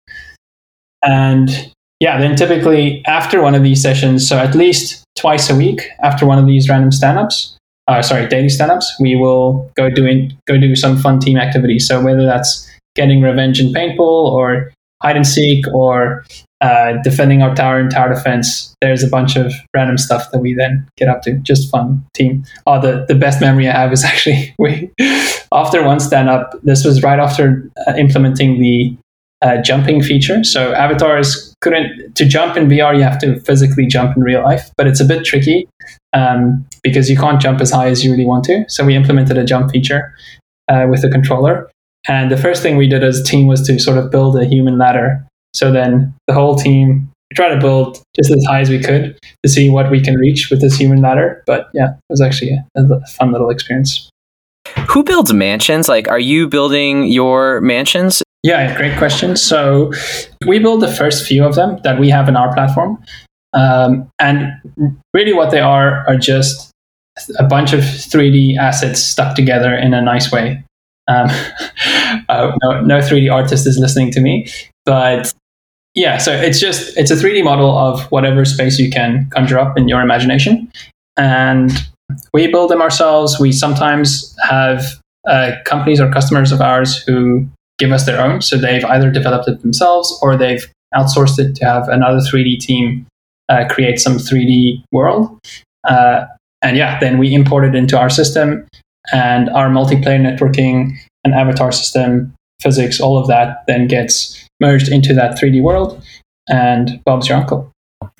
[1.05, 5.83] And yeah, then typically after one of these sessions, so at least twice a week
[6.03, 7.57] after one of these random stand-ups,
[7.89, 11.87] uh, sorry, daily stand-ups, we will go doing go do some fun team activities.
[11.87, 16.25] So whether that's getting revenge in paintball or hide and seek or
[16.61, 20.55] uh, defending our tower and tower defense, there's a bunch of random stuff that we
[20.55, 21.35] then get up to.
[21.39, 22.45] Just fun team.
[22.67, 24.91] Oh, the, the best memory I have is actually we
[25.53, 26.55] after one stand up.
[26.63, 28.97] This was right after uh, implementing the
[29.41, 30.43] uh, jumping feature.
[30.45, 32.97] So avatars couldn't to jump in VR.
[32.97, 35.69] You have to physically jump in real life, but it's a bit tricky
[36.13, 38.65] um, because you can't jump as high as you really want to.
[38.69, 40.15] So we implemented a jump feature
[40.69, 41.71] uh, with the controller.
[42.07, 44.45] And the first thing we did as a team was to sort of build a
[44.45, 45.27] human ladder.
[45.55, 49.51] So then the whole team tried to build just as high as we could to
[49.51, 51.43] see what we can reach with this human ladder.
[51.47, 54.09] But yeah, it was actually a, a fun little experience.
[54.89, 55.89] Who builds mansions?
[55.89, 58.23] Like, are you building your mansions?
[58.43, 59.37] Yeah, great question.
[59.37, 59.93] So
[60.47, 63.03] we build the first few of them that we have in our platform.
[63.53, 64.53] Um, and
[65.13, 66.71] really, what they are are just
[67.39, 70.63] a bunch of 3D assets stuck together in a nice way.
[71.09, 71.29] Um,
[72.29, 74.47] uh, no, no 3D artist is listening to me,
[74.85, 75.33] but
[75.95, 79.77] yeah, so it's just it's a 3D model of whatever space you can conjure up
[79.77, 80.71] in your imagination,
[81.17, 81.73] and
[82.33, 83.41] we build them ourselves.
[83.41, 84.85] We sometimes have
[85.27, 88.43] uh, companies or customers of ours who give us their own.
[88.43, 93.07] So they've either developed it themselves or they've outsourced it to have another 3D team
[93.49, 95.39] uh, create some 3D world.
[95.89, 96.27] Uh,
[96.63, 98.67] and yeah, then we import it into our system
[99.13, 105.15] and our multiplayer networking and avatar system, physics, all of that then gets merged into
[105.15, 106.03] that 3D world.
[106.49, 107.71] And Bob's your uncle.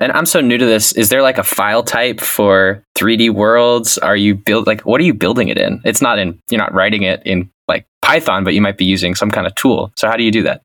[0.01, 0.93] And I'm so new to this.
[0.93, 3.99] Is there like a file type for 3D worlds?
[3.99, 5.81] Are you build like what are you building it in?
[5.85, 9.15] It's not in you're not writing it in like Python, but you might be using
[9.15, 9.93] some kind of tool.
[9.97, 10.63] So how do you do that?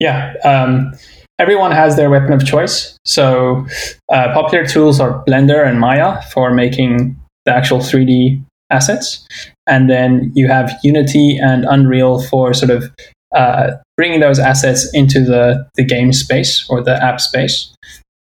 [0.00, 0.92] Yeah, um,
[1.38, 2.96] everyone has their weapon of choice.
[3.04, 3.66] So
[4.08, 9.26] uh, popular tools are Blender and Maya for making the actual 3D assets,
[9.66, 12.90] and then you have Unity and Unreal for sort of
[13.34, 17.74] uh, bringing those assets into the, the game space or the app space.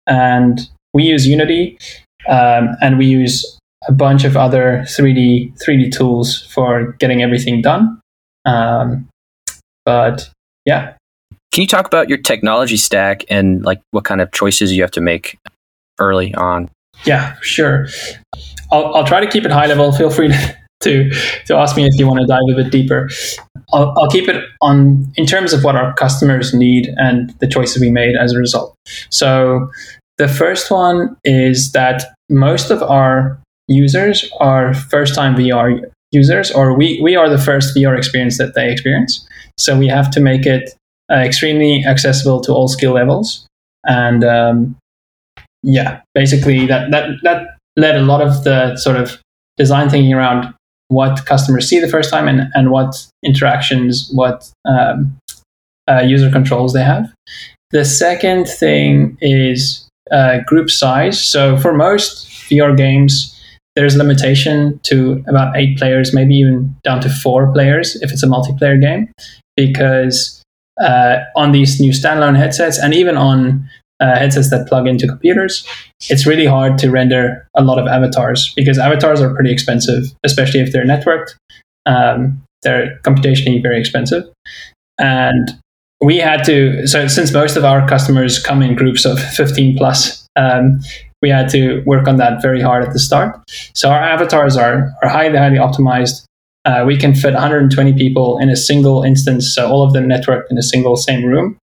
[0.06, 1.78] And we use Unity
[2.28, 8.00] um, and we use a bunch of other 3D 3D tools for getting everything done.
[8.44, 9.08] Um,
[9.84, 10.30] but
[10.64, 10.94] yeah.
[11.52, 14.90] Can you talk about your technology stack and like what kind of choices you have
[14.92, 15.38] to make
[15.98, 16.70] early on?
[17.04, 17.88] Yeah, sure.
[18.70, 19.92] I'll, I'll try to keep it high level.
[19.92, 21.10] Feel free to, to,
[21.46, 23.10] to ask me if you want to dive a bit deeper.
[23.72, 27.80] I'll, I'll keep it on in terms of what our customers need and the choices
[27.80, 28.74] we made as a result.
[29.10, 29.70] So
[30.18, 36.76] the first one is that most of our users are first time VR users, or
[36.76, 39.26] we, we are the first VR experience that they experience.
[39.58, 40.74] So we have to make it
[41.10, 43.46] uh, extremely accessible to all skill levels.
[43.86, 44.76] And um,
[45.62, 49.20] yeah, basically that, that, that led a lot of the sort of
[49.56, 50.54] design thinking around
[50.88, 55.16] what customers see the first time and, and what interactions, what um,
[55.88, 57.10] uh, user controls they have.
[57.70, 61.22] The second thing is uh, group size.
[61.24, 63.31] So for most VR games,
[63.74, 68.26] there's limitation to about eight players, maybe even down to four players if it's a
[68.26, 69.10] multiplayer game,
[69.56, 70.42] because
[70.80, 73.68] uh, on these new standalone headsets and even on
[74.00, 75.66] uh, headsets that plug into computers,
[76.10, 80.60] it's really hard to render a lot of avatars because avatars are pretty expensive, especially
[80.60, 81.34] if they're networked.
[81.86, 84.24] Um, they're computationally very expensive.
[84.98, 85.50] And
[86.00, 90.21] we had to, so since most of our customers come in groups of 15 plus,
[90.36, 90.80] um,
[91.20, 93.38] we had to work on that very hard at the start.
[93.74, 96.24] So our avatars are, are highly, highly optimized.
[96.64, 100.50] Uh, we can fit 120 people in a single instance, so all of them networked
[100.50, 101.58] in a single same room.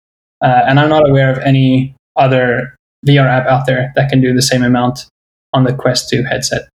[0.43, 2.75] Uh, and I'm not aware of any other
[3.07, 5.07] VR app out there that can do the same amount
[5.53, 6.69] on the Quest 2 headset.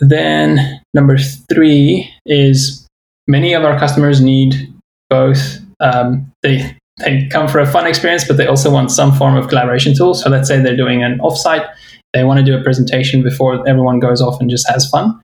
[0.00, 2.86] Then number three is
[3.26, 4.72] many of our customers need
[5.08, 5.58] both.
[5.80, 9.48] Um, they they come for a fun experience, but they also want some form of
[9.48, 10.14] collaboration tool.
[10.14, 11.68] So let's say they're doing an offsite,
[12.12, 15.20] they want to do a presentation before everyone goes off and just has fun.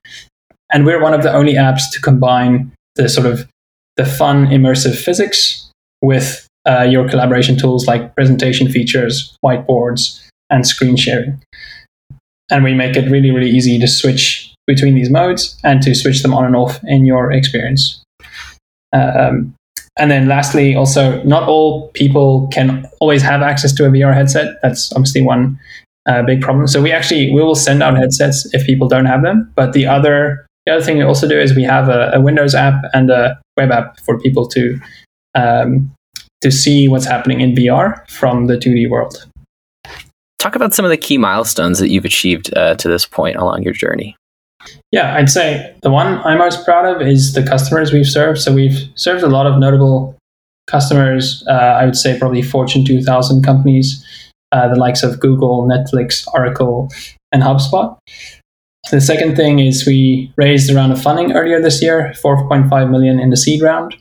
[0.71, 3.47] And we're one of the only apps to combine the sort of
[3.97, 5.69] the fun immersive physics
[6.01, 11.41] with uh, your collaboration tools like presentation features, whiteboards, and screen sharing.
[12.51, 16.21] And we make it really, really easy to switch between these modes and to switch
[16.21, 18.03] them on and off in your experience.
[18.93, 19.55] Um,
[19.97, 24.55] and then lastly, also, not all people can always have access to a VR headset.
[24.63, 25.59] That's obviously one
[26.07, 26.67] uh, big problem.
[26.67, 29.51] So we actually we will send out headsets if people don't have them.
[29.55, 32.55] But the other the other thing we also do is we have a, a Windows
[32.55, 34.79] app and a web app for people to
[35.35, 35.93] um,
[36.41, 39.25] to see what's happening in VR from the 2D world.
[40.39, 43.63] Talk about some of the key milestones that you've achieved uh, to this point along
[43.63, 44.17] your journey.
[44.91, 48.39] Yeah, I'd say the one I'm most proud of is the customers we've served.
[48.39, 50.15] So we've served a lot of notable
[50.67, 51.43] customers.
[51.47, 54.05] Uh, I would say probably Fortune 2000 companies,
[54.51, 56.89] uh, the likes of Google, Netflix, Oracle,
[57.31, 57.97] and HubSpot.
[58.91, 63.19] The second thing is we raised a round of funding earlier this year, 4.5 million
[63.19, 63.95] in the seed round.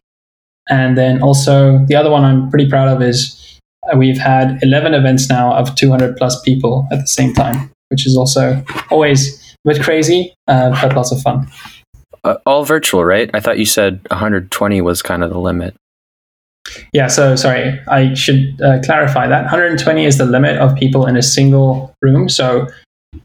[0.69, 3.59] And then also the other one I'm pretty proud of is
[3.91, 8.07] uh, we've had 11 events now of 200 plus people at the same time, which
[8.07, 11.47] is also always bit crazy, uh, but lots of fun.
[12.25, 13.31] Uh, all virtual, right?
[13.35, 15.75] I thought you said 120 was kind of the limit.
[16.93, 21.17] Yeah, so sorry, I should uh, clarify that 120 is the limit of people in
[21.17, 22.29] a single room.
[22.29, 22.69] So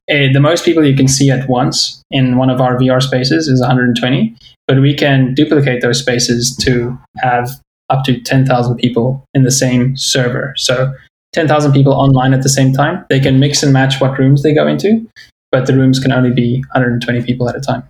[0.09, 3.47] uh, the most people you can see at once in one of our VR spaces
[3.47, 4.35] is 120,
[4.67, 7.49] but we can duplicate those spaces to have
[7.89, 10.53] up to 10,000 people in the same server.
[10.57, 10.91] So
[11.33, 13.05] 10,000 people online at the same time.
[13.09, 15.07] They can mix and match what rooms they go into
[15.51, 17.83] but the rooms can only be 120 people at a time.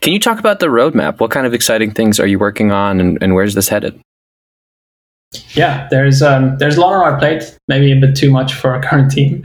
[0.00, 1.20] Can you talk about the roadmap?
[1.20, 4.00] What kind of exciting things are you working on, and, and where's this headed?
[5.54, 7.56] Yeah, there's um, there's a lot on our plate.
[7.68, 9.44] Maybe a bit too much for our current team.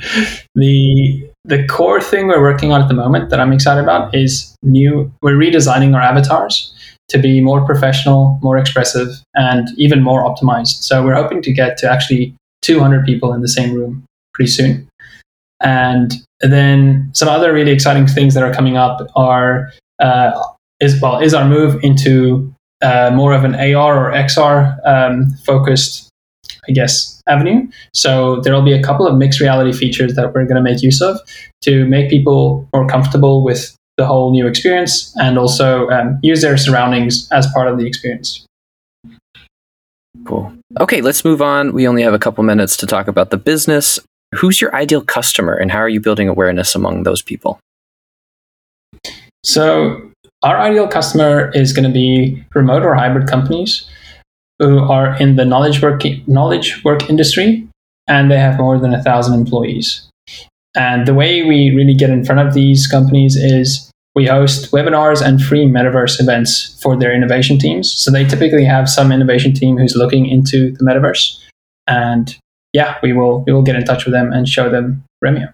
[0.56, 4.56] The the core thing we're working on at the moment that I'm excited about is
[4.64, 5.12] new.
[5.22, 6.74] We're redesigning our avatars
[7.10, 10.84] to be more professional, more expressive, and even more optimized.
[10.84, 14.88] So we're hoping to get to actually 200 people in the same room pretty soon.
[15.66, 20.32] And then some other really exciting things that are coming up are uh,
[20.80, 26.10] is well is our move into uh, more of an AR or XR um, focused
[26.68, 27.68] I guess, avenue.
[27.94, 30.82] So there will be a couple of mixed reality features that we're going to make
[30.82, 31.20] use of
[31.62, 36.58] to make people more comfortable with the whole new experience and also um, use their
[36.58, 38.46] surroundings as part of the experience.
[40.26, 40.52] Cool.
[40.80, 41.74] Okay, let's move on.
[41.74, 44.00] We only have a couple minutes to talk about the business.
[44.36, 47.60] Who's your ideal customer and how are you building awareness among those people?
[49.44, 50.12] So,
[50.44, 53.90] our ideal customer is going to be remote or hybrid companies
[54.60, 57.68] who are in the knowledge work knowledge work industry
[58.08, 60.08] and they have more than a thousand employees.
[60.76, 65.22] And the way we really get in front of these companies is we host webinars
[65.22, 67.92] and free metaverse events for their innovation teams.
[67.92, 71.40] So they typically have some innovation team who's looking into the metaverse.
[71.88, 72.38] And
[72.76, 75.54] yeah, we will we will get in touch with them and show them Remio.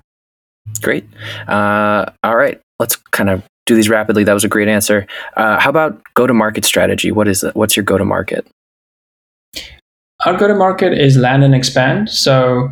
[0.81, 1.05] Great.
[1.47, 4.23] Uh, all right, let's kind of do these rapidly.
[4.23, 5.05] That was a great answer.
[5.37, 7.11] Uh, how about go to market strategy?
[7.11, 7.55] What is it?
[7.55, 8.47] What's your go to market?
[10.25, 12.09] Our go to market is land and expand.
[12.09, 12.69] So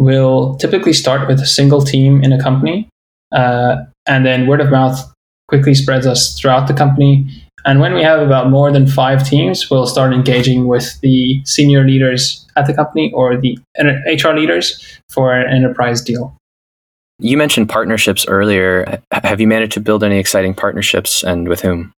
[0.00, 2.88] we'll typically start with a single team in a company,
[3.30, 4.98] uh, and then word of mouth
[5.46, 7.41] quickly spreads us throughout the company.
[7.64, 11.86] And when we have about more than five teams, we'll start engaging with the senior
[11.86, 16.36] leaders at the company or the HR leaders for an enterprise deal.
[17.18, 19.00] You mentioned partnerships earlier.
[19.12, 21.92] Have you managed to build any exciting partnerships and with whom?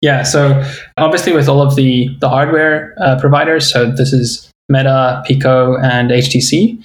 [0.00, 0.64] Yeah, so
[0.96, 6.10] obviously with all of the the hardware uh, providers, so this is Meta, Pico, and
[6.10, 6.82] HTC.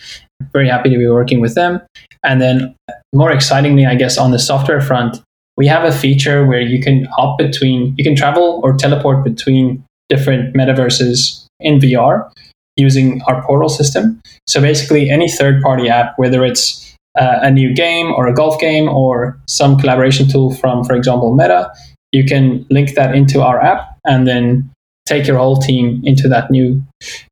[0.52, 1.82] Very happy to be working with them.
[2.24, 2.76] And then,
[3.14, 5.22] more excitingly, I guess on the software front,
[5.58, 9.84] we have a feature where you can hop between, you can travel or teleport between
[10.10, 12.32] different metaverses in VR
[12.76, 14.20] using our portal system.
[14.48, 18.60] So basically, any third party app, whether it's uh, a new game or a golf
[18.60, 21.72] game or some collaboration tool from, for example, Meta,
[22.12, 24.70] you can link that into our app and then
[25.06, 26.82] take your whole team into that new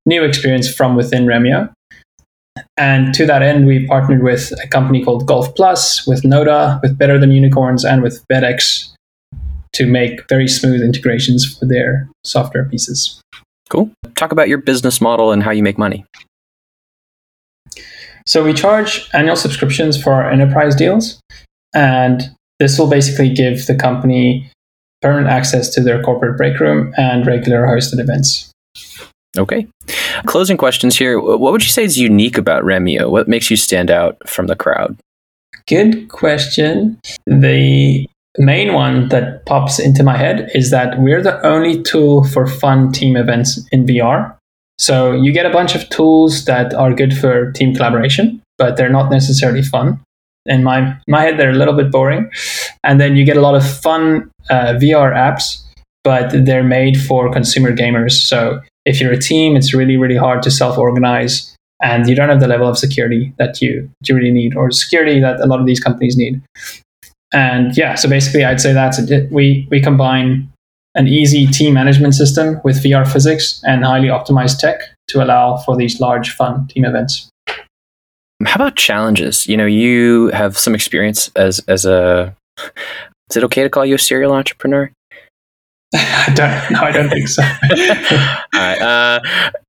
[0.05, 1.71] new experience from within Remio.
[2.77, 6.97] And to that end, we partnered with a company called Golf Plus, with Noda, with
[6.97, 8.93] Better Than Unicorns, and with BetX
[9.73, 13.21] to make very smooth integrations for their software pieces.
[13.69, 13.89] Cool.
[14.15, 16.05] Talk about your business model and how you make money.
[18.25, 21.19] So we charge annual subscriptions for our enterprise deals,
[21.73, 24.51] and this will basically give the company
[25.01, 28.50] permanent access to their corporate break room and regular hosted events.
[29.37, 29.67] Okay.
[30.25, 31.19] Closing questions here.
[31.19, 33.09] What would you say is unique about Remio?
[33.09, 34.97] What makes you stand out from the crowd?
[35.67, 36.99] Good question.
[37.25, 38.07] The
[38.37, 42.91] main one that pops into my head is that we're the only tool for fun
[42.91, 44.35] team events in VR.
[44.77, 48.89] So you get a bunch of tools that are good for team collaboration, but they're
[48.89, 49.99] not necessarily fun
[50.45, 52.29] in my my head they're a little bit boring
[52.83, 55.61] and then you get a lot of fun uh, vr apps
[56.03, 60.41] but they're made for consumer gamers so if you're a team it's really really hard
[60.41, 64.55] to self-organize and you don't have the level of security that you, you really need
[64.55, 66.41] or security that a lot of these companies need
[67.33, 70.47] and yeah so basically i'd say that's it we we combine
[70.95, 75.75] an easy team management system with vr physics and highly optimized tech to allow for
[75.75, 77.31] these large fun team events
[78.45, 79.47] how about challenges?
[79.47, 82.35] You know, you have some experience as as a.
[83.29, 84.91] Is it okay to call you a serial entrepreneur?
[85.95, 86.71] I don't.
[86.71, 87.43] No, I don't think so.
[88.53, 88.81] All right.
[88.81, 89.19] Uh,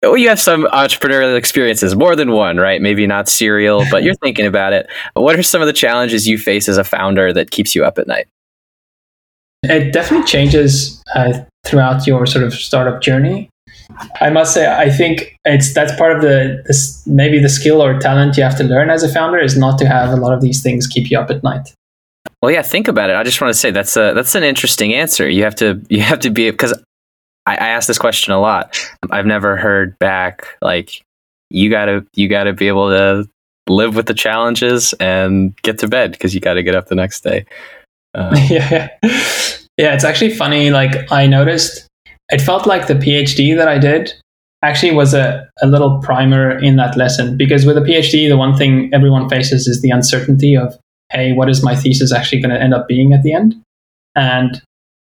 [0.02, 2.80] well, you have some entrepreneurial experiences, more than one, right?
[2.80, 4.88] Maybe not serial, but you're thinking about it.
[5.14, 7.98] What are some of the challenges you face as a founder that keeps you up
[7.98, 8.28] at night?
[9.64, 13.48] It definitely changes uh, throughout your sort of startup journey.
[14.20, 17.98] I must say, I think it's that's part of the this maybe the skill or
[17.98, 20.40] talent you have to learn as a founder is not to have a lot of
[20.40, 21.74] these things keep you up at night.
[22.40, 23.16] Well, yeah, think about it.
[23.16, 25.28] I just want to say that's a that's an interesting answer.
[25.28, 26.72] You have to you have to be because
[27.46, 28.78] I, I ask this question a lot.
[29.10, 31.02] I've never heard back like
[31.50, 33.28] you gotta you gotta be able to
[33.68, 36.94] live with the challenges and get to bed because you got to get up the
[36.94, 37.44] next day.
[38.14, 38.88] Uh, yeah,
[39.78, 39.94] yeah.
[39.94, 40.70] It's actually funny.
[40.70, 41.86] Like I noticed
[42.30, 44.12] it felt like the PhD that I did
[44.62, 48.56] actually was a, a little primer in that lesson because with a PhD, the one
[48.56, 50.78] thing everyone faces is the uncertainty of,
[51.12, 53.54] hey, what is my thesis actually going to end up being at the end?
[54.14, 54.60] And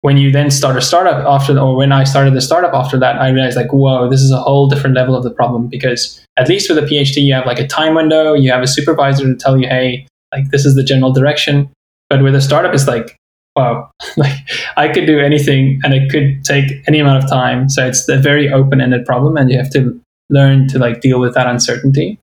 [0.01, 3.17] when you then start a startup after, or when I started the startup after that,
[3.17, 6.47] I realized like, whoa, this is a whole different level of the problem because at
[6.47, 9.35] least with a PhD, you have like a time window, you have a supervisor to
[9.35, 11.69] tell you, hey, like this is the general direction.
[12.09, 13.19] But with a startup, it's like
[13.59, 14.37] wow, like
[14.77, 17.69] I could do anything and it could take any amount of time.
[17.69, 21.19] So it's a very open ended problem and you have to learn to like deal
[21.19, 22.19] with that uncertainty.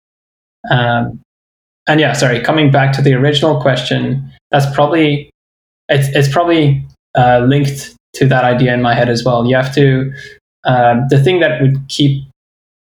[0.70, 1.20] Um,
[1.86, 5.30] and yeah, sorry, coming back to the original question, that's probably,
[5.88, 6.84] it's, it's probably
[7.16, 9.46] uh, linked to that idea in my head as well.
[9.46, 10.12] You have to,
[10.64, 12.24] um, the thing that would keep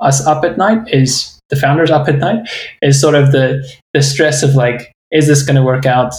[0.01, 2.49] us up at night is the founders up at night
[2.83, 3.63] is sort of the
[3.95, 6.15] the stress of like, is this going to work out?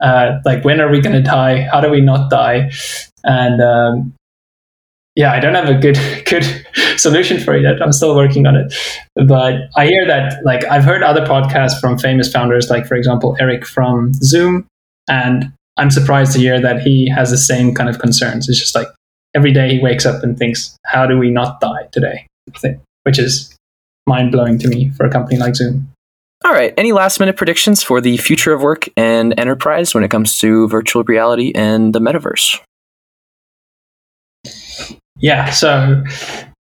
[0.00, 1.62] Uh, like, when are we going to die?
[1.70, 2.70] How do we not die?
[3.24, 4.14] And um,
[5.14, 6.44] yeah, I don't have a good good
[6.96, 7.82] solution for it yet.
[7.82, 8.74] I'm still working on it.
[9.26, 13.36] But I hear that like I've heard other podcasts from famous founders, like for example
[13.40, 14.66] Eric from Zoom,
[15.08, 18.48] and I'm surprised to hear that he has the same kind of concerns.
[18.48, 18.88] It's just like
[19.34, 22.26] every day he wakes up and thinks, "How do we not die today?"
[23.04, 23.54] Which is
[24.06, 25.88] mind blowing to me for a company like Zoom.
[26.44, 26.74] All right.
[26.76, 30.66] Any last minute predictions for the future of work and enterprise when it comes to
[30.68, 32.58] virtual reality and the metaverse?
[35.22, 35.50] Yeah.
[35.50, 36.04] So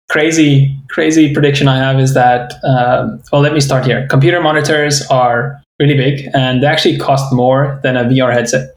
[0.09, 4.07] crazy, crazy prediction I have is that, um, well, let me start here.
[4.07, 8.69] Computer monitors are really big and they actually cost more than a VR headset.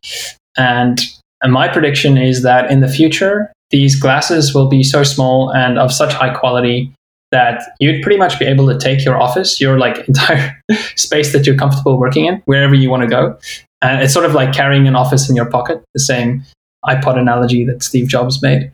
[0.58, 1.00] And,
[1.40, 5.78] and my prediction is that in the future, these glasses will be so small and
[5.78, 6.92] of such high quality
[7.30, 10.60] that you'd pretty much be able to take your office, your like entire
[10.96, 13.38] space that you're comfortable working in, wherever you want to go.
[13.80, 16.42] And it's sort of like carrying an office in your pocket, the same
[16.84, 18.70] iPod analogy that Steve Jobs made.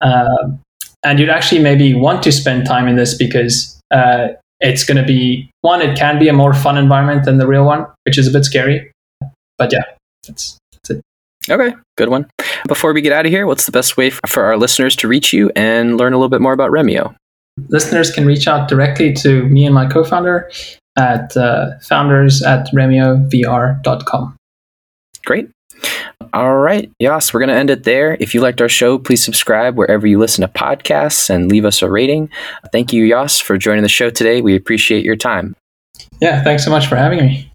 [0.00, 0.48] Uh,
[1.02, 4.28] and you'd actually maybe want to spend time in this because uh,
[4.60, 7.64] it's going to be one, it can be a more fun environment than the real
[7.64, 8.90] one, which is a bit scary.
[9.56, 9.84] But yeah,
[10.26, 11.02] that's, that's it.
[11.50, 12.28] Okay, good one.
[12.66, 15.32] Before we get out of here, what's the best way for our listeners to reach
[15.32, 17.14] you and learn a little bit more about Remio?
[17.68, 20.50] Listeners can reach out directly to me and my co founder
[20.96, 24.36] at uh, founders at remiovr.com.
[25.24, 25.50] Great.
[26.32, 28.16] All right, Yas, we're going to end it there.
[28.20, 31.80] If you liked our show, please subscribe wherever you listen to podcasts and leave us
[31.80, 32.30] a rating.
[32.70, 34.40] Thank you, Yas, for joining the show today.
[34.40, 35.56] We appreciate your time.
[36.20, 37.50] Yeah, thanks so much for having me.